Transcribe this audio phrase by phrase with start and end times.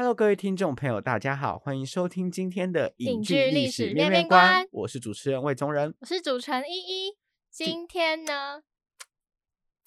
[0.00, 7.18] Hello，各位听众朋友，大家好，欢迎收听今天的影剧剧历史面史面面观观，我是主持人魏宗仁，我是主持人依依。
[7.50, 8.62] 今天呢，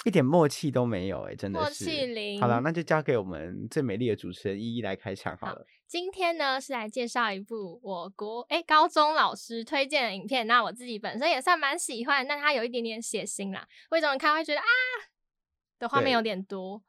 [0.06, 1.86] 一点默契都没有哎、真的默是。
[1.86, 2.40] 契零。
[2.40, 5.66] 好了，那就交给我们最美丽的主持人依依来开场好好了。
[5.88, 14.66] 今天呢是来介绍一部我国哎高中老师推荐的影片，那我自己本身也算蛮喜欢，但它有一点点血腥啦，为什么看会觉得啊
[15.80, 16.84] 的画面有点多？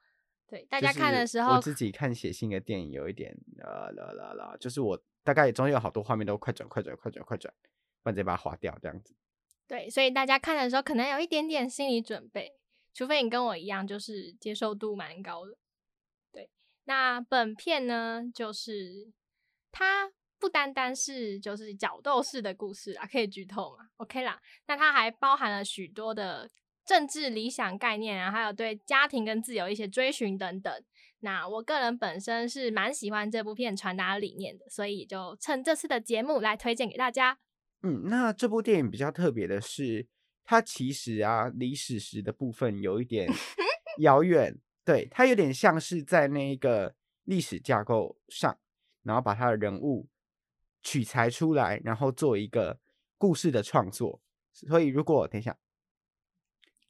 [0.55, 7.53] 对，大家看的时候我自己看写信的电影有一点呃啦啦啦，就是我大概中间有好多画面都快转快转快转快转，
[8.05, 9.17] 不然直接把它划掉这样子。
[9.67, 12.53] 对，所以大家看的时候可能有一点点心理准备，
[12.93, 15.57] 除非你跟我一样，就是接受度蛮高的。
[16.31, 16.49] 对，
[16.85, 19.11] 那本片呢，就是
[19.73, 26.49] 它不单单是就是角斗士的故事啊，可以剧透嘛？OK 啦，那它还包含了许多的
[26.85, 30.73] 政治理想概念啊，还有对家庭跟自由一些追寻等等。
[31.21, 37.39] 那我个人本身是蛮喜欢这部片传达的理念的，所以就趁这次的节目来推荐给大家。
[37.83, 40.07] 嗯，那这部电影比较特别的是，
[40.45, 43.27] 它其实啊离史实的部分有一点
[44.01, 46.95] 遥远，对，它有点像是在那个
[47.25, 48.59] 历史架构上，
[49.03, 50.07] 然后把它的人物
[50.83, 52.79] 取材出来，然后做一个
[53.17, 54.21] 故事的创作。
[54.53, 55.57] 所以如果等一下，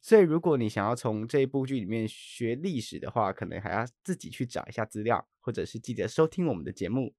[0.04, 7.14] 所以如果你想要从这一部剧里面学历史的话，可能还要自己去找一下资料，或者是记得收听我们的节目。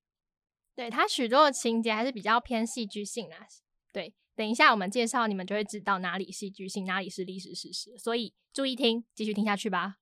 [0.75, 3.47] 对它许多的情节还是比较偏戏剧性啦。
[3.91, 7.97] 对，等一下我们介绍，你们就会知道哪里戏剧性，哪里是历史事实。
[7.97, 9.95] 所以注意听，继续听下去吧。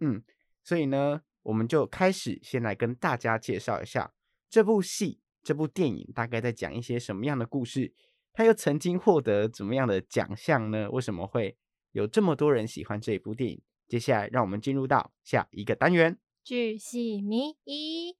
[0.00, 0.24] 嗯，
[0.64, 4.12] 所以呢，我们就开始先来跟大家介绍一下
[4.50, 7.94] 这部戏、这部电影大概在讲一些什么样的故事，
[8.32, 10.90] 它又曾经获得怎么样的奖项呢？
[10.90, 11.56] 为什么会
[11.96, 13.62] 有这么多人喜欢这一部电影？
[13.88, 18.14] 接下来，让我们进入到下一个单元，巨细迷疑，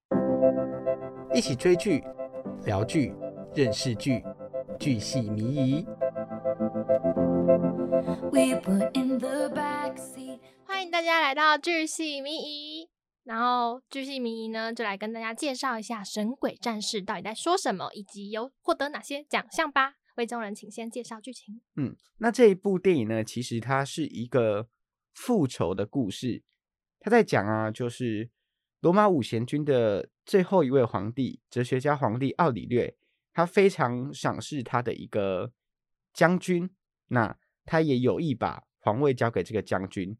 [1.34, 2.02] 一起追剧、
[2.64, 3.14] 聊剧、
[3.54, 4.24] 认识剧，
[4.80, 5.84] 剧系迷疑。
[8.32, 10.40] We were in the backseat.
[10.64, 12.88] 欢迎大家来到巨细迷疑。
[13.24, 19.96] 然后巨细迷疑呢，就来跟大家介绍一下《神鬼战士》到底在说什么，以及有获得哪些奖项吧。
[20.16, 21.60] 魏中人，请先介绍剧情。
[21.76, 24.68] 嗯，那这一部电影呢，其实它是一个
[25.14, 26.42] 复仇的故事。
[27.00, 28.30] 他在讲啊，就是
[28.80, 32.96] 罗马五贤君的最后一位皇帝，哲学家皇帝奥里略，
[33.32, 35.52] 他非常赏识他的一个
[36.12, 36.68] 将军，
[37.08, 40.16] 那他也有意把皇位交给这个将军。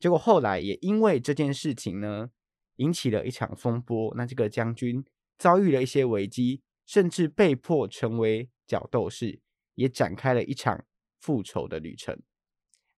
[0.00, 2.30] 结果后来也因为这件事情呢，
[2.76, 4.12] 引起了一场风波。
[4.16, 5.04] 那这个将军
[5.38, 9.40] 遭遇了一些危机，甚至被迫成为角斗士，
[9.74, 10.84] 也展开了一场
[11.18, 12.20] 复仇的旅程。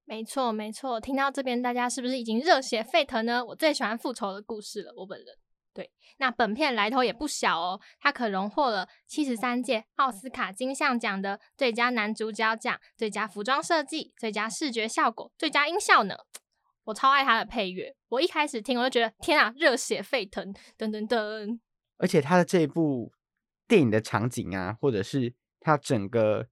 [0.04, 1.00] 没错，没错。
[1.00, 3.44] 听到这边，大家是不是已经热血沸腾呢？
[3.44, 5.26] 我最喜欢复仇的故事了，我本人。
[5.75, 16.15] 对，那本片来头也不小哦，它可荣获了七十三届奥斯卡金像奖的最佳男主角奖、最佳服装设计、最佳视觉效果、最佳音效呢。
[16.84, 21.59] 我超爱它的配乐，我一开始听我就觉得天啊，热血沸腾，噔噔噔。
[21.99, 23.12] 而且它的这一部
[23.67, 25.35] 电影的场景啊，或者是
[25.67, 26.47] 他整个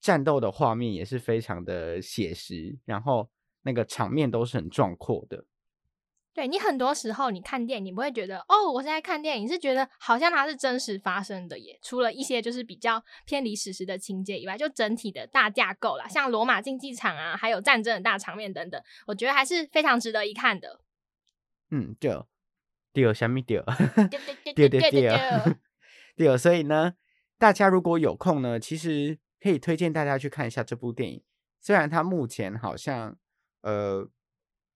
[0.00, 3.28] 战斗的画面也是非常的写实，然后
[3.62, 5.44] 那个场面都是很壮阔的。
[6.32, 11.76] 对你很多时候你看电影，你不会觉得哦，我现在看电影是觉得好像它是真实发生的耶。
[11.82, 20.80] 除了一些就是比较偏离史实的情节以外，就整体的大架构啦，像罗马竞技场啊，还有战争的大场面等等，我觉得还是非常值得一看的。
[21.72, 22.16] 嗯，对，
[22.92, 23.60] 对，下面对，
[24.54, 25.18] 对对对对，
[26.14, 26.94] 对，所以呢，
[27.40, 31.22] 大家如果有空呢，其实可以推荐大家去看一下这部电影。
[31.58, 33.16] 虽然它目前好像
[33.62, 34.06] 呃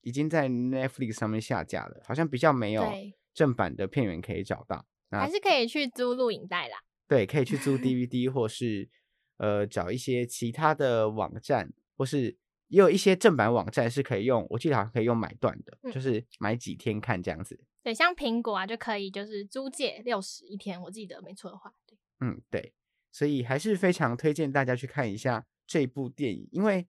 [0.01, 2.91] 已经在 Netflix 上面下架了，好像比较没有
[3.35, 4.87] 正版的片源可以找到。
[5.11, 6.79] 那还是可以去租录影带啦。
[7.07, 8.89] 对，可以去租 DVD 或是
[9.37, 12.35] 呃找一些其他的网站，或是
[12.69, 17.63] 也有一些正版网站是可以用，我记得好像可以用买断的，嗯就是买几天看这样子。
[17.83, 21.84] 对，像苹果啊就可以就是租借六十一天，我记得没错的话，对，
[22.21, 22.73] 嗯，对，
[23.11, 26.87] 所以还是非常推荐大家去看一下这部电影，因为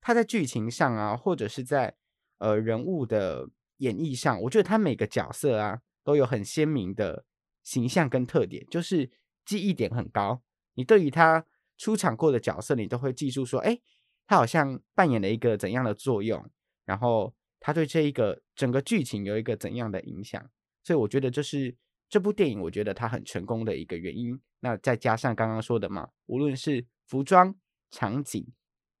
[0.00, 1.96] 它在剧情上啊，或者是在
[2.38, 7.24] 呃人物的演绎上，我觉得它每个角色啊都有很鲜明的
[7.62, 9.10] 形象跟特点，就是
[9.44, 10.42] 记忆点很高。
[10.74, 11.44] 你对于他
[11.76, 13.80] 出场过的角色，你都会记住说，哎，
[14.26, 16.48] 他好像扮演了一个怎样的作用，
[16.84, 20.50] 然后他对这一个整个剧情有一个怎样的影响。
[20.82, 21.76] 所以我觉得这是
[22.10, 24.38] 这部电影，我觉得它很成功的一个原因。
[24.58, 27.54] 那再加上刚刚说的嘛，无论是服装、
[27.90, 28.44] 场景，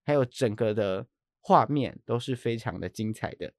[0.06, 1.08] 还有整个的
[1.40, 3.52] 画面，都是非常的精彩的。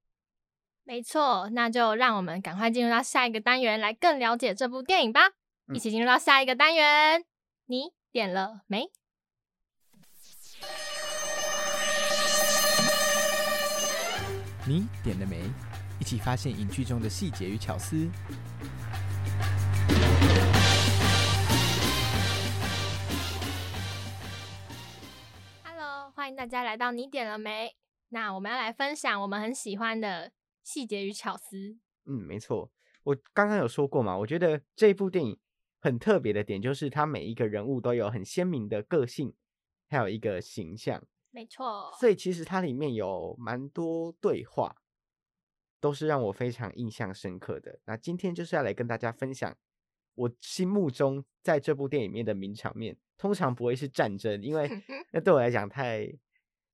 [0.83, 5.27] 没错，那就让我们赶快进入到下一个单元，来更了解这部电影吧。
[5.68, 7.24] 嗯一起进入到下一个单元，
[7.65, 8.89] 你点了没？
[14.65, 15.42] 你点了没？
[16.00, 18.09] 一起发现影剧中的细节与巧思。
[26.41, 27.77] 大家来到你点了没？
[28.09, 30.31] 那我们要来分享我们很喜欢的
[30.63, 31.77] 细节与巧思。
[32.05, 32.71] 嗯，没错，
[33.03, 35.39] 我刚刚有说过嘛，我觉得这部电影
[35.81, 39.35] 很特别的点，就是它每一个人物都有很鲜明的个性，
[39.88, 41.03] 还有一个形象。
[41.29, 44.75] 没错，所以其实它里面有蛮多对话，
[45.79, 47.79] 都是让我非常印象深刻的。
[47.85, 49.55] 那今天就是要来跟大家分享
[50.15, 54.67] 我心目中在这部电影里面的名场面，通常不会是战争，因为
[55.13, 56.11] 那对我来讲太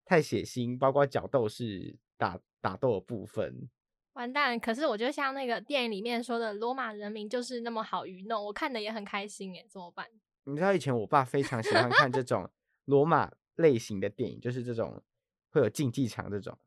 [0.07, 3.69] 太血腥，包括角斗士打打斗的部分。
[4.13, 4.59] 完蛋！
[4.59, 10.07] 可是我觉得像那个电影里面说的，罗马人民就是那么好愚弄，我看的也很开心诶，怎么办？
[10.45, 12.49] 你知道以前我爸非常喜欢看这种
[12.85, 15.03] 罗马类型的电影，就是这种
[15.51, 16.57] 会有竞技场这种。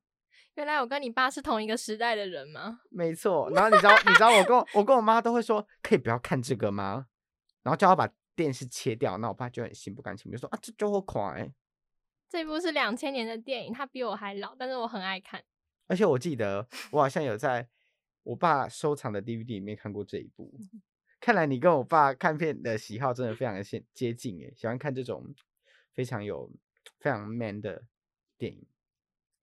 [0.55, 2.81] 原来我跟你爸是同一个时代的人吗？
[2.93, 7.07] 没错，然后你知道，你知道我跟我我跟我妈都会说，可以不要看这个吗？
[7.63, 11.53] 然后叫我把电视切掉，那我爸就很心不甘情不愿说啊，这就我看欸
[12.31, 15.43] 这部是两千年的电影，它比我还老，但是我很爱看。
[15.89, 17.69] 而且我记得我好像有在
[18.23, 20.55] 我爸收藏的 DVD 里面看过这一部。
[21.19, 25.35] 看来你跟我爸看片的喜好真的非常的接接近诶，喜欢看这种
[25.93, 26.49] 非常有
[27.01, 27.83] 非常 man 的
[28.39, 28.65] 电影。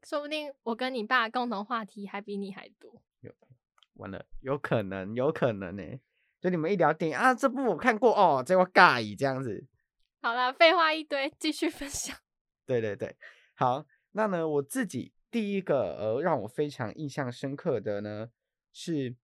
[0.04, 3.04] 说不定我跟你爸共同话题还比你还多。
[3.20, 3.36] 有
[3.96, 5.84] 完了，有可能，有可能呢、
[6.40, 9.68] 就你们一聊电影啊，这部我看过哦，这我尬意这样子。
[10.22, 12.16] 好了，废话一堆，继续分享。
[12.68, 13.16] 对对对，
[13.56, 18.30] 好，那呢，我自己第一个呃让我非常印象深刻的呢
[18.74, 19.16] 是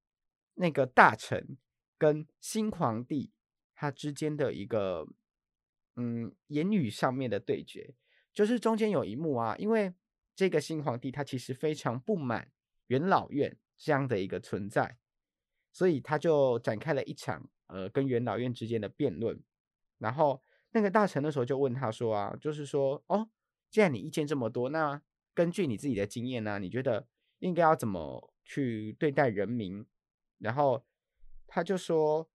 [0.56, 1.58] 那个大臣
[1.98, 3.32] 跟新皇帝
[3.76, 5.06] 他之间的一个
[5.96, 7.94] 嗯言语上面的对决，
[8.34, 9.94] 就是中间有一幕啊，因为
[10.34, 12.50] 这个新皇帝他其实非常不满
[12.88, 14.98] 元老院这样的一个存在，
[15.72, 19.44] 所以他就展开了一场呃跟元老院之间的辩论，
[19.98, 20.42] 然后
[20.74, 23.30] 那个大臣的时候就问他说啊，就是说哦，
[23.72, 25.02] 既然你意见这么多，那
[25.34, 27.08] 根据你自己的经验呢、你觉得
[27.40, 29.86] 应该要怎么去对待人民？
[30.40, 30.84] 然后
[31.48, 32.30] 他就说，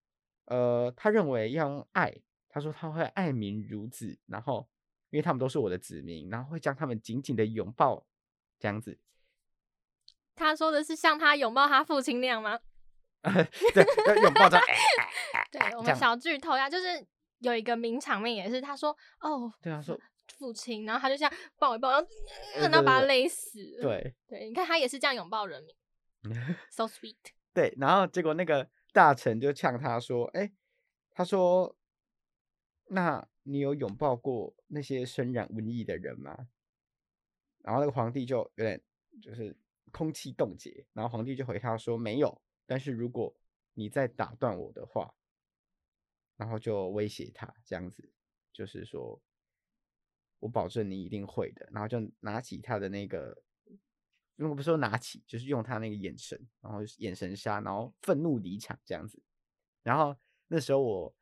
[0.46, 2.14] 呃，他认为要用爱，
[2.48, 4.68] 他说他会爱民如子，然后
[5.10, 8.06] 因为他们都是我的子民，然后会将他们紧紧的拥抱，
[8.58, 8.98] 这样子。
[10.34, 12.60] 他说的是像他拥抱他父亲那样吗？
[13.74, 14.58] 对，要拥抱着。
[15.50, 17.04] 对我们小剧透一下，就是
[17.40, 19.98] 有一个名场面也是，他说哦，对啊，说
[20.36, 22.08] 父亲，然后他就这样抱一抱，然后
[22.56, 23.82] 呃然后把他对对勒死了。
[23.82, 26.34] 对对，你看他也是这样拥抱人民，
[26.70, 27.16] so sweet。
[27.54, 30.52] 对，然后结果那个大臣就呛他说：“哎，
[31.10, 31.74] 他说，
[32.88, 36.48] 那你有拥抱过那些身染瘟疫的人吗？”
[37.62, 38.80] 然后那个皇帝就有点
[39.20, 39.56] 就是
[39.90, 43.34] 空气冻结，然后皇帝就回他说：“没有，但是如果
[43.74, 45.12] 你再打断我的话，
[46.38, 48.10] 然后就威胁他这样子，
[48.50, 49.20] 就是说
[50.38, 53.42] 我保证你一定会的。”然后就拿起他的那个。
[54.36, 59.20] 如果不是说拿起，就是用他那个眼神，然后眼神杀，然后愤怒离场这样子。
[59.82, 60.16] 然后
[60.46, 61.12] 那时候我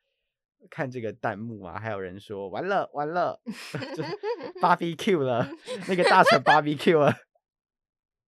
[0.68, 3.40] 看这个弹幕啊，还有人说完了完了，
[3.96, 4.10] 就是
[4.60, 5.50] barbecue 了，
[5.88, 7.10] 那个大臣 barbecue 了。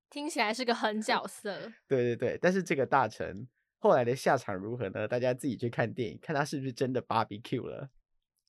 [0.09, 1.71] 听起来是个狠角色。
[1.87, 3.47] 对对对，但是这个大臣
[3.79, 5.07] 后来的下场如何呢？
[5.07, 7.91] 大家自己去看电影，看他是不是真的 barbecue 了。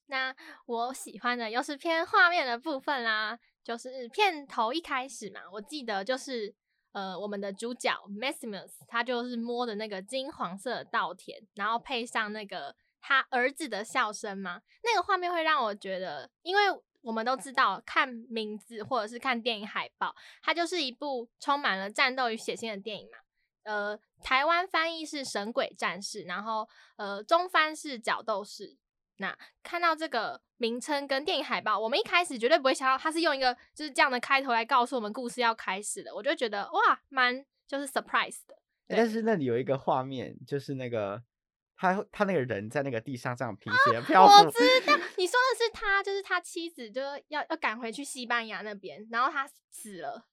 [0.07, 6.55] 那我喜欢的又是偏画面的部分啦，就是片头一开始嘛，我记得就是
[6.93, 16.63] 呃，我们的主角 Maximus 他就是摸的那个金黄色的稻田，然后配上那个他儿子的笑声嘛，那个画面会让我觉得，因为
[17.01, 23.19] 我们都知道看名字或者是看电影海报，它就是一部充满了战斗与血腥的电影嘛。
[23.69, 28.63] 呃，台湾翻译是《神鬼战士》，然后呃，中翻是《角斗士》。
[29.17, 38.57] 那看到这个名称跟电影海报，我们一开始绝对不会想到它是用一个就是这样的开头来告诉我们故事要开始的，我就觉得哇，蛮就是 surprise 的。
[38.87, 41.21] 但是那里有一个画面，就是那个
[41.75, 44.57] 他他那个人在那个地上这样平行地漂浮，我知
[44.87, 50.25] 道你说的是他，就是他妻子，就是要要赶回去西班牙那边，然后他死了。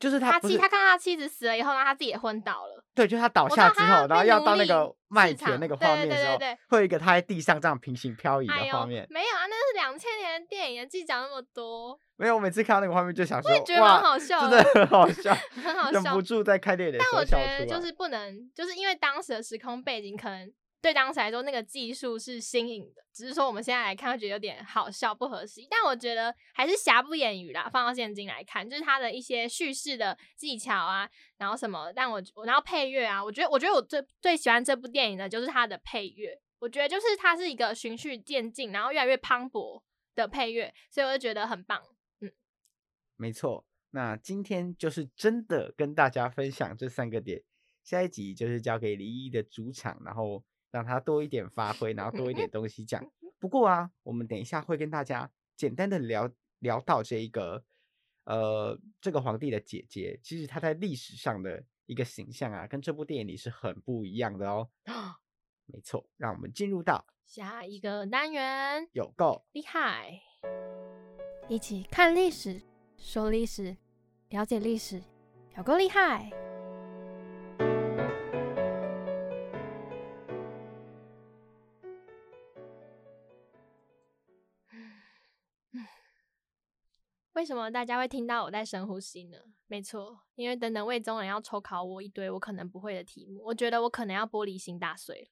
[0.00, 2.82] 就是他妻他他看到他妻子死了以后，然后他自己也昏倒了。
[2.94, 9.06] 对，就是他倒下之后，然后要到那个麦田那个画面的时候对对对，会有一个他在地上这样平行漂移的画面。
[9.10, 16.22] 没有啊，那是两千年的电影，自己讲那么多，没有，我每次看到那个画面就想说，觉得蛮哇，好笑真的很好笑， 很好笑忍不。
[16.22, 17.58] 住在开电影的时但我觉候笑出来。
[17.60, 25.68] 得就是不能，就是因为当时的时空背景可能对当时来说那个技术是新颖的，只是说我们现在来看会觉得有点好笑不合时宜。
[25.70, 39.82] 但我觉得还是瑕不掩瑜啦，放到现今来看，就是它的一些叙事的技巧啊，然后什么，但我我然后配乐啊，我觉得我觉得我最最喜欢这部电影的就是它的配乐，我觉得就是它是一个循序渐进，然后越来越磅礴
[40.14, 41.82] 的配乐，所以我就觉得很棒。
[42.20, 42.32] 嗯
[43.16, 47.42] 没错，那今天就是真的跟大家分享这三个点，
[47.84, 53.04] 下一集就是交给李一的主场，然后让他多一点发挥，然后多一点 东西讲。
[53.38, 57.64] 不过啊，我们等一下会跟大家简单的聊聊到这一个
[58.24, 64.68] 呃这个皇帝的姐姐，其实她在历史上的一个形象啊，跟这部电影里是很不一样的哦。
[65.66, 70.20] 没错，让我们进入到下一个单元，有够厉害！
[71.48, 72.60] 一起看历史，
[72.96, 73.76] 说历史，
[74.28, 75.02] 了解历史，
[75.56, 76.30] 有够厉害！
[87.40, 89.38] 为什么大家会听到我在深呼吸呢？
[89.66, 95.22] 没错，因为等等魏宗仁要抽考我一堆我可能不会的题目，我觉得我可能要玻璃心大碎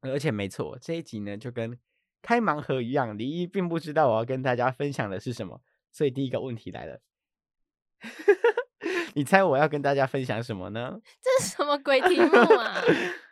[0.00, 0.10] 了。
[0.10, 1.78] 而且没错，这一集呢就跟
[2.22, 5.60] 开盲盒一样，李一并不知道我要跟大家分享的是什么，
[5.92, 7.02] 所以第一个问题来了，
[9.14, 10.98] 你猜我要跟大家分享什么呢？
[11.20, 12.80] 这是什么鬼题目啊？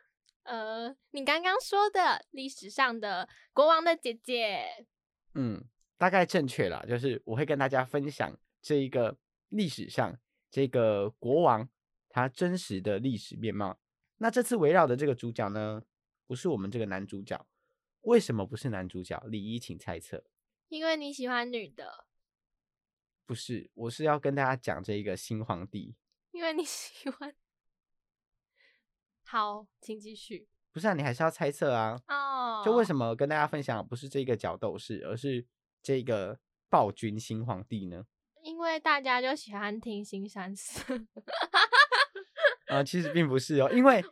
[0.44, 4.86] 呃，你刚刚说的历史上的国王的姐姐，
[5.34, 5.64] 嗯，
[5.98, 10.18] 大概正确了，就是我会跟大家分享这一个历史上
[10.50, 11.68] 这个国王
[12.08, 13.78] 他真实的历史面貌。
[14.18, 15.82] 那这次围绕的这个主角呢，
[16.26, 17.46] 不是我们这个男主角，
[18.02, 19.22] 为什么不是男主角？
[19.26, 20.24] 李一，请猜测。
[20.68, 22.06] 因为你喜欢女的，
[23.24, 25.94] 不是，我是要跟大家讲这一个新皇帝。
[26.32, 27.34] 因为你 喜欢。
[29.24, 30.48] 好，请继续。
[30.72, 32.00] 不是啊，你还是要猜测啊。
[32.08, 35.46] 哦，就为什么跟大家分享不是这个角斗士，而是
[35.86, 38.06] 这个暴君新皇帝呢？
[38.42, 41.06] 因为大家就喜欢听新山寺。
[42.66, 44.04] 呃，其实并不是哦，因为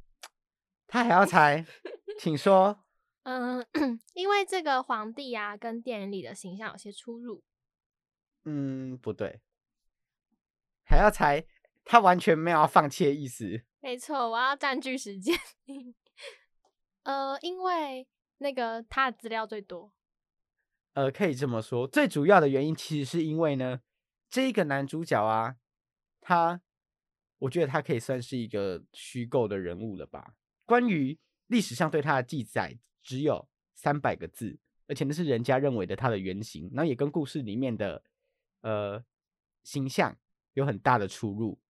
[0.88, 1.66] 他还要猜，
[2.18, 2.82] 请说。
[3.24, 3.62] 嗯，
[4.14, 7.44] 因为这个皇帝啊，跟电影里的形象有些出入。
[8.46, 9.42] 嗯，不对，
[10.84, 11.44] 还要猜，
[11.84, 13.62] 他完全没有要放弃的意思。
[13.80, 15.38] 没错，我要占据时间。
[17.04, 18.08] 呃，因为
[18.38, 19.92] 那个他的资料最多。
[20.94, 23.80] 呃，可以这么说，最主要的原因其实是因为呢，
[24.28, 25.56] 这个男主角啊，
[26.20, 26.60] 他，
[27.38, 30.34] 我觉得他可以算是一个虚构的人物了吧。
[30.64, 38.02] 关于历史上对他的记载只有三百个字，而且那是人家认为的他的原型，然后也跟故事里面的
[38.62, 39.04] 呃
[39.62, 40.16] 形象
[40.54, 41.60] 有很大的出入。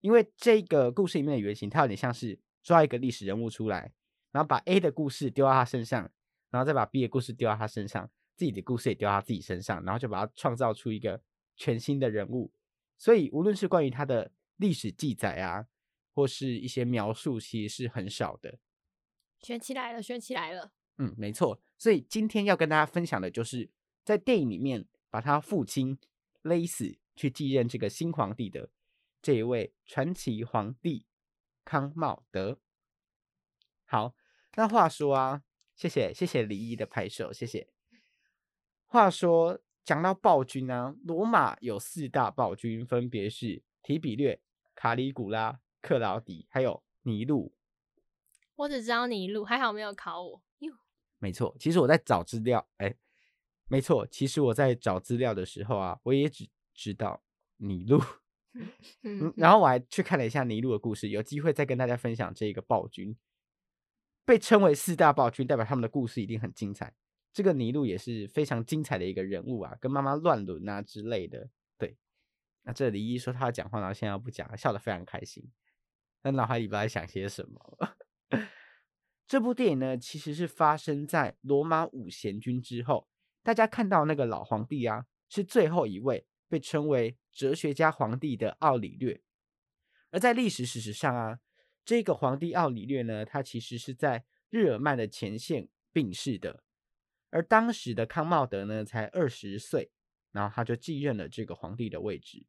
[0.00, 3.92] 因为这个故事里面的原型，它有点像是抓一个历史人物出来，
[4.32, 6.10] 然后把 A 的故事丢到他身上，
[6.50, 11.22] 然后再把 B 的故事丢到他身上，自己的故事也丢到他自己身上，然后就把他创造出一个
[11.58, 12.50] 全新的人物。
[12.96, 15.66] 所以无论是关于他的历史记载啊，
[16.14, 18.58] 或是一些描述，其实是很少的。
[19.40, 20.72] 选起来了，选起来了。
[20.96, 21.60] 嗯，没错。
[21.76, 23.68] 所以今天要跟大家分享的就是
[24.02, 25.98] 在电影里面把他父亲
[26.40, 28.70] 勒死，去继任这个新皇帝的
[29.20, 31.04] 这一位传奇皇帝
[31.62, 32.58] 康茂德。
[33.84, 34.14] 好，
[34.56, 35.42] 那话说啊，
[35.76, 37.68] 谢谢谢谢李毅的拍手，谢谢。
[38.92, 44.40] 话说讲到暴君啊，罗马有四大暴君，分别是提比略、
[44.74, 47.54] 卡里古拉、克劳迪，还有尼禄。
[48.56, 50.42] 我只知道你一路，还好没有考我。
[50.58, 50.74] 哟，
[51.20, 52.92] 没错，其实我在找资料，哎，
[53.68, 57.22] 没错，其实我在找资料的时候啊，我也只知道
[57.58, 58.02] 尼禄，
[59.04, 63.16] 嗯嗯，，然后我还去看了一下尼禄的故事，有机会再跟大家分享这个暴君。
[64.24, 66.92] 被称为四大暴君，代表他们的故事一定很精彩。
[67.32, 71.48] 这个尼禄也是非常精彩的一个人物啊，跟妈妈乱伦啊之类的。
[71.78, 71.96] 对，
[72.62, 75.50] 那这李一说他要讲话，然后现在不讲，笑得非常开心。
[76.22, 77.78] 那脑海里不知道在想些什么。
[79.26, 83.08] 这部电影呢，其实是发生在罗马五贤君之后。
[83.42, 89.22] 大家看到那个老皇帝啊，是最后一位被称为哲学家皇帝的奥里略。
[90.10, 91.38] 而在历史史实上啊，
[91.84, 96.64] 这个皇帝奥里略呢，他其实是在日耳曼的前线病逝的。
[97.30, 99.90] 而当时的康茂德呢，才二十岁，
[100.32, 102.46] 然后他就继任了这个皇帝的位置。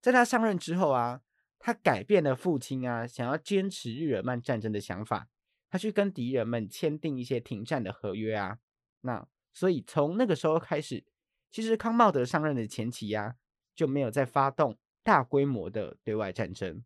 [0.00, 1.22] 在他上任之后啊，
[1.58, 5.28] 他改变了父亲啊想要坚持日耳曼战争的想法，
[5.68, 8.58] 他去跟敌人们签订一些停战的合约啊。
[9.00, 11.04] 那所以从那个时候开始，
[11.50, 13.36] 其实康茂德上任的前期呀、
[13.74, 16.84] 就没有再发动大规模的对外战争。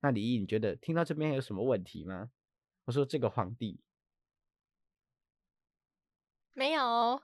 [0.00, 2.30] 那李毅，你觉得听到这边有什么问题吗？
[2.84, 3.80] 我说这个皇帝，
[6.54, 7.22] 没有，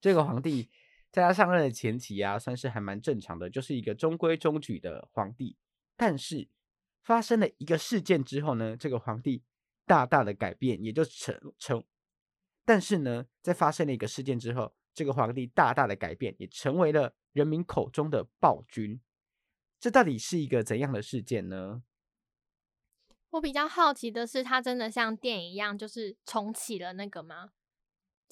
[0.00, 0.70] 这个皇帝
[1.12, 5.56] 在他上任的前期啊，算是还蛮正常的，就是一个中规中矩的皇帝。
[5.96, 6.48] 但是
[7.02, 9.42] 发生了一个事件之后呢，这个皇帝
[9.86, 11.84] 大大的改变，也就成成。
[12.64, 19.00] 但是呢，在发生了一个事件之后，这个皇帝大大的改变，也成为了人民口中的暴君。
[19.78, 21.82] 这到底是一个怎样的事件呢？
[23.30, 27.50] 我比较好奇的是，他真的像电影一样，就是重启了那个吗？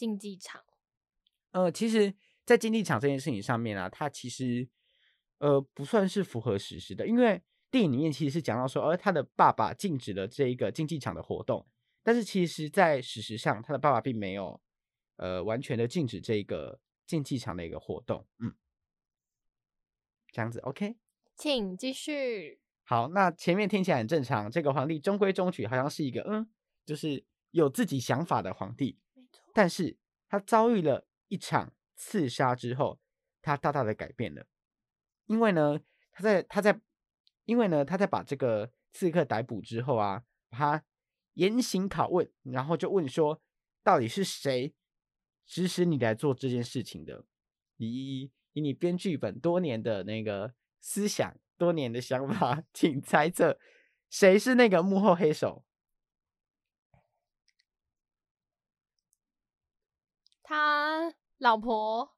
[0.02, 0.60] 竞技场？
[1.52, 2.12] 呃，其实，
[2.44, 4.68] 在竞技场这件事情上面啊，它其实
[5.38, 7.40] 呃不算是符合史实的，因为
[7.70, 11.64] 电影里面其实是讲到说，而他的爸爸禁止了这一个竞技场的活动，
[12.02, 14.60] 但是其实，在史实上，他的爸爸并没有
[15.18, 18.26] 呃完全的禁止这个竞技场的一个活动。
[18.40, 18.56] 嗯，
[20.32, 20.96] 这样子，OK。
[21.36, 22.58] 请继续。
[22.82, 26.50] 好，那前面听起来很正常，这个皇帝中规中矩，好像是一个嗯，
[26.84, 28.98] 就是有自己想法的皇帝。
[29.52, 29.96] 但是
[30.28, 32.98] 他遭遇了一场刺杀之后，
[33.40, 34.46] 他大大的改变了，
[35.26, 36.80] 因为呢，他在他在，
[37.44, 40.82] 因为呢，他在把这个刺客逮捕之后啊，他
[41.34, 43.40] 严刑拷问，然后就问说，
[43.82, 44.74] 到底是谁
[45.46, 47.24] 指使你来做这件事情的？
[47.76, 53.58] 以以你编剧本多年的那个思想，多年的想法， 请猜测
[54.08, 55.64] 谁是那个幕后黑手？
[60.54, 62.14] 他老婆，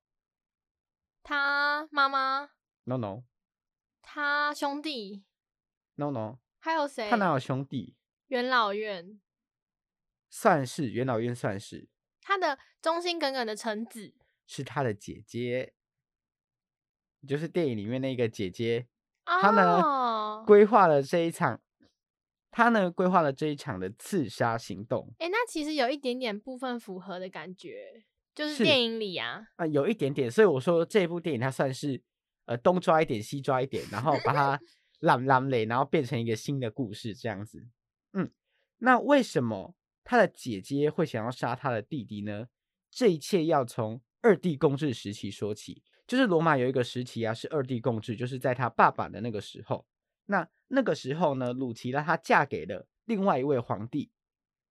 [1.23, 2.51] 他妈妈
[2.83, 3.23] ，No no
[4.03, 5.23] 他兄弟
[5.94, 7.09] ，no no，还有谁？
[7.09, 7.94] 他哪有兄弟？
[8.27, 9.20] 元老院，
[10.29, 11.88] 算是元老院，算是
[12.20, 14.16] 他的忠心耿耿的臣子。
[14.49, 15.73] 是他的姐姐，
[17.29, 18.88] 就是电影里面那个姐姐，
[19.25, 21.62] 她呢哦，规划了这一场，
[22.51, 32.03] 她呢规划了这一场的刺杀行动哎、那其实有一点点部分符合的感觉，就是是电影里啊，啊、有一点点，所以我说这部电影它算是
[32.47, 34.61] 呃东抓一点西抓一点，然后把它
[35.01, 37.66] 烂烂嘞，然后变成一个新的故事这样子。
[38.12, 38.31] 嗯，
[38.79, 42.49] 那为什么他的姐姐会想要杀他的弟弟呢？
[42.90, 45.83] 这一切要从二帝共治时期说起。
[46.07, 49.87] 就是罗马有一个时期啊，是二帝共治，就是在他爸爸的那个时候。
[50.27, 54.11] 那那个时候呢，鲁奇拉她嫁给了另外一位皇帝，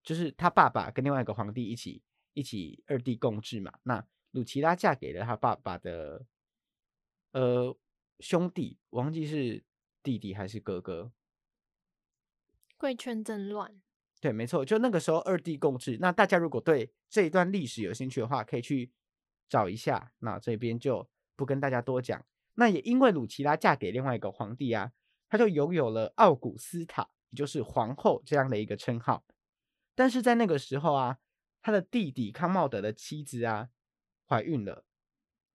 [0.03, 3.73] 就是他爸爸跟另外一个皇帝一起一起二帝共治嘛。
[3.83, 6.25] 那鲁奇拉嫁给了他爸爸的
[7.31, 7.77] 呃
[8.19, 9.63] 兄弟，我忘记是
[10.01, 11.11] 弟弟还是哥哥。
[12.77, 13.79] 贵圈真乱。
[14.19, 15.97] 对，没错，就那个时候二帝共治。
[15.99, 18.91] 那大家如果对这一段历史有兴趣的话，可以去
[19.49, 20.13] 找一下。
[20.19, 22.25] 那这边就不跟大家多讲。
[22.55, 24.93] 那也因为鲁奇拉嫁给另外一个皇帝啊，
[25.27, 29.25] 他就拥有了奥古斯塔，也就是皇后这样的一个称号。
[29.95, 31.19] 但是在那个时候啊，
[31.63, 33.69] 他的弟弟康茂德的妻子啊
[34.27, 34.85] 怀孕了，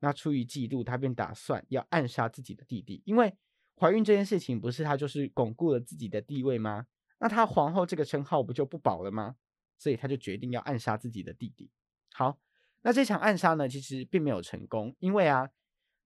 [0.00, 3.36] 那出于嫉妒，他便打算要暗杀自己的弟弟，因为
[3.76, 6.86] 怀孕这件事情不是他就是巩固了自己的地位吗？
[7.18, 9.36] 那他皇后这个称号不就不保了吗？
[9.76, 11.70] 所以他就决定要暗杀自己的弟弟。
[12.14, 12.40] 好，
[12.82, 15.50] 那这场暗杀呢，其实并没有成功，因为啊，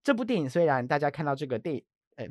[0.03, 1.83] 这部电影虽然大家看到这个电，
[2.17, 2.29] 哎，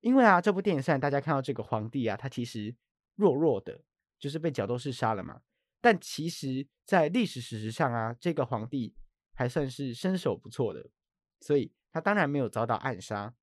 [0.00, 2.74] 因为啊，这部电影虽然大家看到这个皇帝啊，他其实
[3.14, 3.84] 弱弱的，
[4.18, 5.42] 就是被角斗士杀了嘛，
[5.80, 8.94] 但其实在历史史实上啊，这个皇帝
[9.32, 10.90] 还算是身手不错的，
[11.40, 13.34] 所以他当然没有遭到暗杀。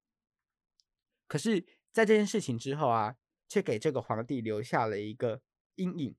[1.27, 3.17] 可是，在这件事情之后啊，
[3.49, 5.41] 却给这个皇帝留下了一个
[5.75, 6.15] 阴影。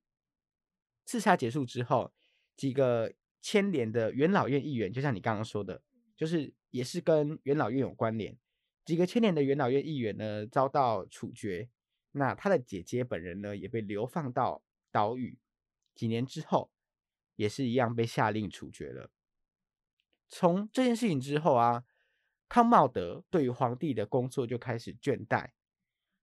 [1.07, 2.13] 刺杀结束之后，
[2.57, 5.83] 几个牵连的元老院议员，就像你刚刚说的，
[6.17, 8.37] 就是也是跟元老院有关联。
[8.85, 11.71] 几个牵连的元老院议员呢遭到处决，
[12.13, 15.39] 那他的姐姐本人呢也被流放到岛屿，
[15.99, 16.71] 几年之后
[17.35, 19.11] 也是一样被下令处决了。
[20.29, 21.83] 从这件事情之后啊，
[22.49, 25.51] 康茂德对于皇帝的工作就开始倦怠，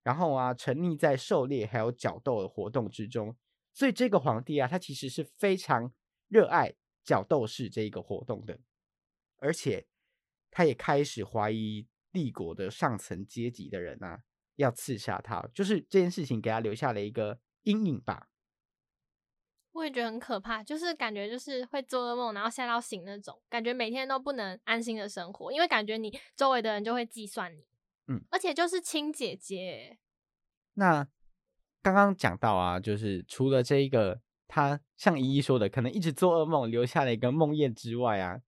[0.01, 3.35] 然后啊沉溺在狩猎还有角斗的活动之中，
[3.73, 5.91] 所以这个皇帝啊，他其实是非常
[6.29, 8.57] 热爱角斗士这一个活动的，
[9.39, 9.85] 而且
[10.49, 14.23] 他也开始怀疑帝国的上层阶级的人啊
[14.55, 18.29] 要刺杀他，就是这件事情给他留下了一个阴影吧。
[19.75, 27.67] 我也觉得很可怕，就是感觉就是会做噩梦，然后吓到醒那种，感觉每天都不能安心的生活，因为感觉你周围的人就会计算你，
[28.07, 29.97] 嗯，而且就是亲姐姐，
[30.75, 31.05] 那
[31.81, 38.39] 刚刚讲到啊，就是除了这一个他像依依说的，可能一直做噩梦，留下了一个梦魇之外啊，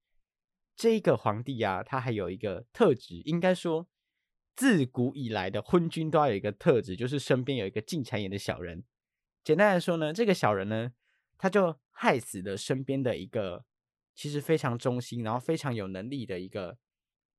[0.78, 3.86] 这一个皇帝啊，他还有一个特质，应该说
[4.56, 8.86] 自古以来的昏君都要有一个特质，就是身边有一个进谗言的小人。
[9.44, 10.92] 简单来说呢，这个小人呢，
[11.38, 13.66] 他就害死了身边的一个
[14.16, 16.78] 其实非常忠心，然后非常有能力的一个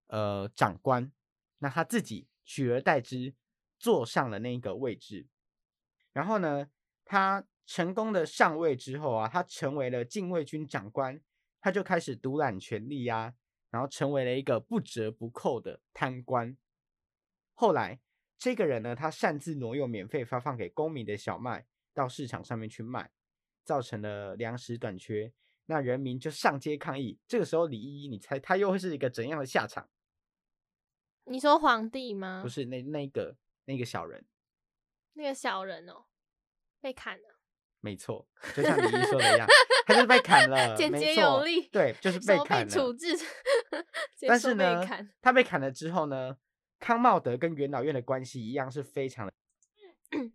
[0.06, 1.11] 呃长官。
[1.58, 3.34] 那他自己取而代之，
[3.78, 5.26] 坐上了那个位置。
[6.12, 6.68] 然后呢，
[7.04, 11.20] 他成功的上位之后啊，他成为了禁卫军长官，
[11.61, 13.34] 他就开始独揽权力呀、
[13.70, 16.56] 然后成为了一个不折不扣的贪官。
[17.54, 18.00] 后来，
[18.38, 23.11] 这个人呢，他擅自挪用免费发放给公民的小麦到市场上面去卖，
[23.68, 25.31] 造成了粮食短缺。
[25.66, 27.18] 那人民就上街抗议。
[27.28, 29.87] 这个时候，李依依，你猜他又会是一个怎样的下场？
[31.24, 32.40] 你说皇帝吗？
[32.42, 34.24] 不是那那个那个小人，
[35.12, 36.07] 那个小人哦，
[36.81, 37.38] 被砍了，
[37.81, 38.26] 没错，
[38.57, 39.46] 就像李依说的一样，
[39.85, 42.66] 他就是被砍了，简洁有力，对，就是被手砍了。
[42.66, 43.09] 处置，
[44.26, 44.83] 但是呢，
[45.20, 46.38] 他被砍了之后呢，
[46.78, 49.33] 康茂德跟元老院的关系一样是非常的。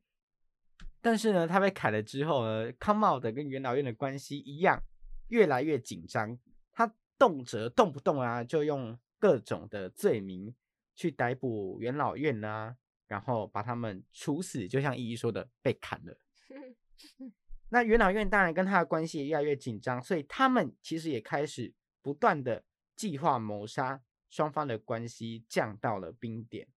[1.04, 4.82] 但是呢，他被砍了之后呢，康茂德跟元老院的关系一样
[5.28, 6.40] 越来越紧张。
[6.72, 10.56] 他动辄动不动啊，就用各种的罪名
[10.96, 16.18] 去逮捕元老院啊，然后把他们处死，就像依依说的，被砍了。
[17.68, 22.64] 那元老院当然跟他的关系也越来越紧张，所以他们其实也开始不断的
[22.96, 26.70] 计划谋杀，双方的关系降到了冰点。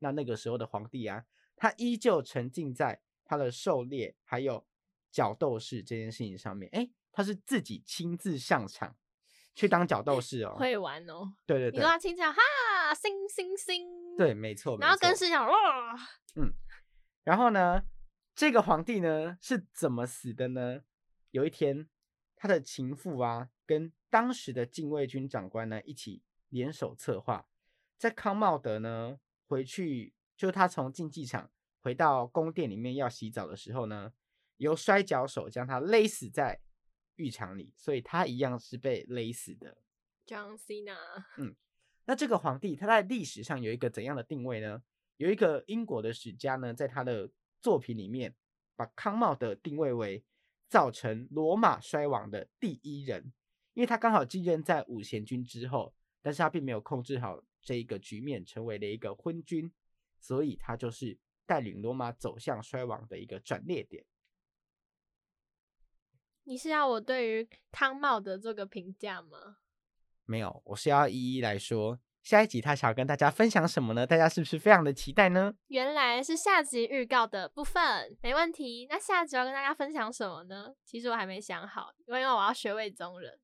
[0.00, 1.24] 那那个时候的皇帝啊，
[1.56, 4.66] 他依旧沉浸在他的狩猎还有
[5.10, 6.68] 角斗士这件事情上面。
[6.72, 8.96] 诶，他是自己亲自上场
[9.54, 10.54] 去当角斗士哦。
[10.58, 11.34] 会玩哦。
[11.46, 14.76] 对对对你说，他亲自哈，星星星，对，，没错。
[14.78, 15.54] 然后跟师长哇，
[17.22, 17.82] 然后呢，
[18.34, 20.82] 这个皇帝呢是怎么死的呢？
[21.30, 21.88] 有一天，
[22.36, 27.48] 他的情妇啊，跟当时的禁卫军长官呢一起联手策划，
[27.96, 31.50] 在康茂德呢回去，就是他从竞技场
[31.84, 34.10] 回到宫殿里面要洗澡的时候呢，
[34.56, 36.58] 由摔跤手将他勒死在
[37.16, 39.76] 浴场里，所以他一样是被勒死的。
[40.26, 40.96] John Cena，
[42.06, 44.82] 那这个皇帝他在历史上有一个怎样的定位呢？
[45.18, 48.34] 有一个英国的史家呢，在他的作品里面
[48.76, 50.24] 把康茂德定位为
[50.66, 53.30] 造成罗马衰亡的第一人，
[53.74, 59.70] 因为他刚好继任在五贤君之后，但是他并没有控制好这一个局面，成为了一个昏君，
[60.18, 64.04] 所以他就是带领罗马走向衰亡的一个转捩点。
[66.44, 69.56] 你是要我对于康茂德做个评价吗？
[70.26, 74.06] 没有，我是要一一来说，下一集他想要跟大家分享什么呢？
[74.06, 75.54] 大家是不是非常的期待呢？
[75.68, 78.86] 原来是下集预告的部分，没问题。
[78.90, 80.74] 那下集要跟大家分享什么呢？
[80.84, 83.38] 其实我还没想好，因为我要学魏宗人，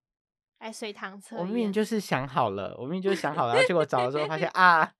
[0.58, 1.72] 来随堂测我明明。
[1.72, 4.94] 就是想好了，我明明就是想好了，然后结果找的时候发现 啊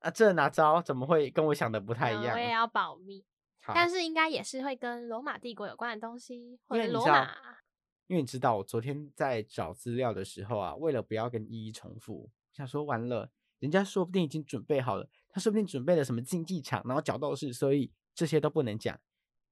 [0.00, 0.80] 啊，这哪招？
[0.80, 2.38] 怎么会跟我想的不太一样嗯我？
[2.38, 3.24] 也要保密，
[3.66, 7.58] 但是应该也是会跟罗马帝国有关的东西，或者罗因为你知道马。
[8.06, 18.98] 因为你知道，我昨天在找资料的时候啊，为了不要跟一一重复，想说完了，人家说不定已经准备好了，他说不定准备了什么竞技场，然后角斗士，所以这些都不能讲。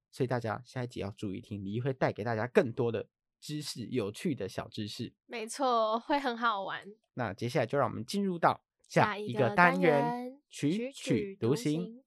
[0.09, 3.07] 所以大家下一集要注意听，李一会带给大家更多的
[3.39, 5.13] 知识，有趣的小知识。
[5.27, 6.83] 没错，会很好玩。
[7.13, 11.73] 那接下来就让我们进入到下一一个单单元——曲曲曲读心。
[11.73, 12.03] 心。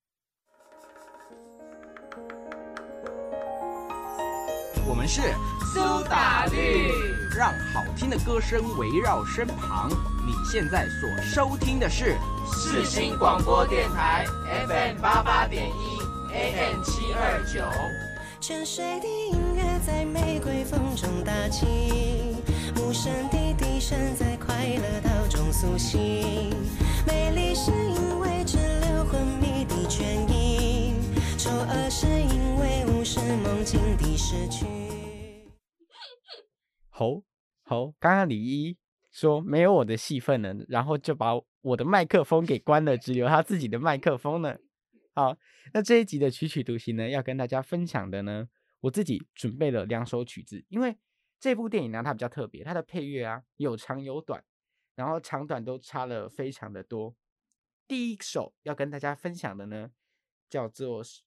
[4.88, 5.20] 我们是
[5.72, 6.90] 苏打绿，
[7.37, 9.90] 让好听的歌声围绕身旁。
[10.26, 14.24] 你现在所收听的是世新广播电台
[14.66, 17.62] FM 八八点一 AM 七二九。
[18.40, 22.37] 沉睡的音乐在玫瑰风中打起，
[22.76, 26.50] 无声的笛声在快乐岛中苏醒。
[27.07, 30.95] 美丽是因为只留昏迷的倦意，
[31.39, 34.67] 丑恶是因为无视梦境的失去。
[36.89, 37.25] 吼
[37.63, 38.77] 吼，刚刚李一
[39.11, 41.33] 说没有我的戏份呢，然后就把
[41.63, 44.57] 我的麦克风给关了，只留他自己的麦克风呢。
[45.15, 45.37] 好，
[45.73, 48.49] 那这一集的曲曲独行呢，要跟大家分享的呢，
[48.81, 50.97] 我自己准备了两首曲子，因为
[51.39, 54.45] 这部电影呢，它比较特别，它的配乐啊有长有短，
[54.94, 57.16] 然后长短都差了非常的多。
[57.88, 59.90] 第一首要跟大家分享的呢，
[60.48, 61.03] 叫做《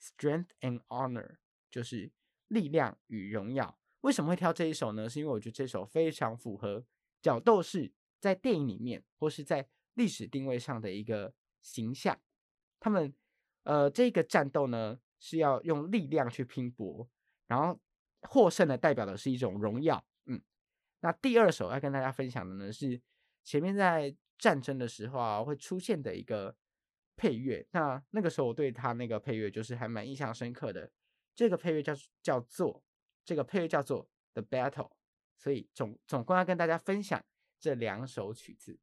[0.00, 1.28] Strength and Honor》，
[1.70, 2.10] 就是
[2.48, 3.78] 力量与荣耀。
[4.00, 5.08] 为什么会挑这一首呢？
[5.08, 6.84] 是因为我觉得这首非常符合
[7.20, 12.18] 角斗士在电影里面或是在历史定位上的一个形象。
[12.80, 13.14] 他们
[13.64, 17.08] 呃这个战斗呢是要用力量去拼搏，
[17.46, 17.78] 然后
[18.22, 20.04] 获胜的代表的是一种荣耀。
[21.02, 23.00] 那第二首要跟大家分享的呢是
[23.44, 26.56] 前面在战争的时候啊会出现的一个
[27.16, 27.64] 配乐。
[27.72, 30.90] 那那个时候我对他那个配乐就是还蛮印象深刻的。
[31.34, 32.82] 这个配乐叫叫做
[33.24, 34.90] 这个配乐叫做 The Battle，
[35.36, 37.22] 所以总总共要跟大家分享
[37.58, 38.78] 这两首曲子。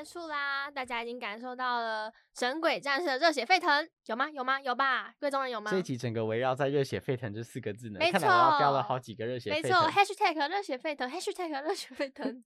[0.00, 2.10] 结束啦，大家已经感受到了
[2.40, 4.30] 《神鬼战士》的热血沸腾，有吗？
[4.30, 4.58] 有吗？
[4.58, 5.14] 有吧？
[5.20, 5.70] 贵州人有吗？
[5.70, 9.90] 这一集整个围绕在“热血沸腾”这四个字呢，没看来我要标了好几个热血沸腾没错。
[9.90, 12.42] ，#hashtag 热血沸腾，#hashtag 热血沸腾。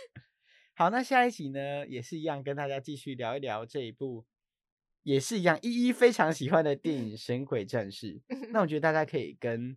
[0.76, 4.26] 好，那下一集呢，也是一样跟大家继续聊一聊这一部，
[5.02, 8.08] 也是一样依依非常喜欢的电影《神鬼战士》。
[8.52, 9.74] 那我觉得大家可以跟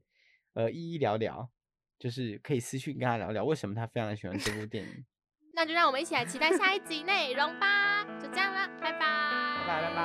[0.55, 1.49] 呃依依聊聊，
[1.97, 5.05] 就是可以私讯跟他聊聊为什么他非常喜欢这部电影。
[5.55, 8.03] 那就让我们一起来期待下一集内容吧。
[8.19, 8.99] 就这样了，拜拜，
[9.67, 10.03] 拜拜拜拜。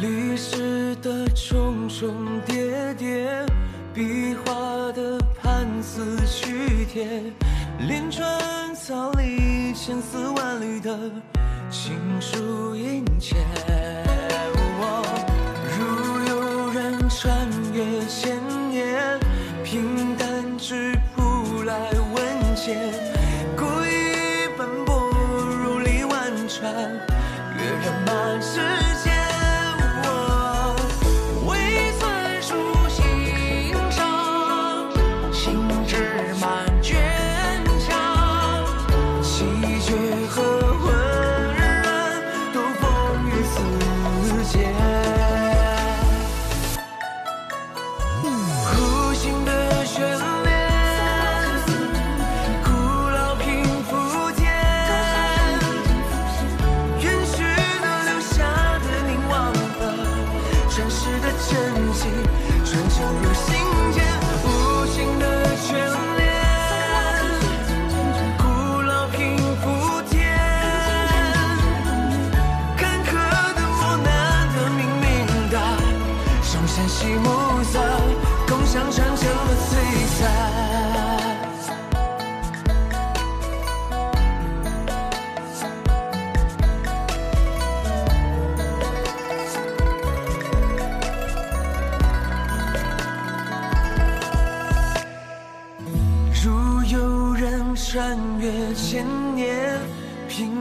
[0.00, 3.46] 历史的重重叠叠，
[3.94, 7.22] 壁画的判词曲帖，
[7.80, 11.10] 连川草里千丝万缕的
[11.72, 13.34] 情书殷切。
[15.74, 18.36] 如有人穿越千
[18.68, 19.18] 年，
[19.64, 22.76] 平淡之铺来问笺，
[23.56, 24.94] 故意奔波
[25.64, 26.74] 如历万川，
[27.56, 28.60] 跃然满世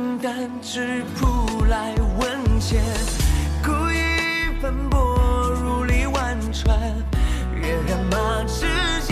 [0.01, 0.49] 清淡，
[1.15, 2.81] 扑来温浅，
[3.63, 4.99] 故意奔波
[5.61, 6.75] 如历万川，
[7.53, 8.65] 月亮马之
[9.05, 9.10] 间。